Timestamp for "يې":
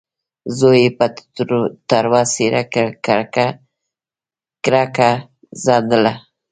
0.85-0.89